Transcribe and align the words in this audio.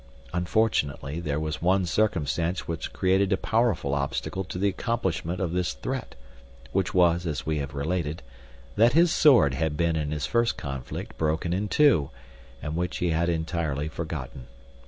Unfortunately, 0.33 1.19
there 1.19 1.39
was 1.39 1.61
one 1.61 1.85
circumstance 1.85 2.67
which 2.67 2.91
created 2.91 3.31
a 3.31 3.37
powerful 3.37 3.93
obstacle 3.93 4.43
to 4.43 4.57
the 4.57 4.67
accomplishment 4.67 5.39
of 5.39 5.53
this 5.53 5.73
threat; 5.73 6.15
which 6.71 6.91
was, 6.95 7.27
as 7.27 7.45
we 7.45 7.59
have 7.59 7.75
related, 7.75 8.23
that 8.75 8.93
his 8.93 9.11
sword 9.13 9.53
had 9.53 9.77
been 9.77 9.95
in 9.95 10.09
his 10.09 10.25
first 10.25 10.57
conflict 10.57 11.15
broken 11.19 11.53
in 11.53 11.67
two, 11.67 12.09
and 12.63 12.75
which 12.75 12.97
he 12.97 13.11
had 13.11 13.29
entirely 13.29 13.87
forgotten. 13.87 14.47